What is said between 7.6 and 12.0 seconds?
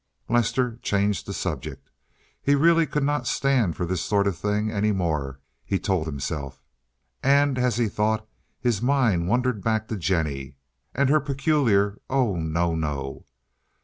he thought his mind wandered back to Jennie and her peculiar